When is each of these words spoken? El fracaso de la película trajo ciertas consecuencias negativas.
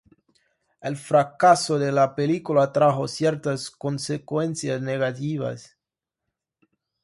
El 0.89 0.95
fracaso 0.97 1.77
de 1.77 1.91
la 1.91 2.15
película 2.15 2.71
trajo 2.73 3.07
ciertas 3.07 3.69
consecuencias 3.69 4.81
negativas. 4.81 5.77